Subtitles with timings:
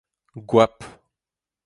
[0.47, 0.77] goap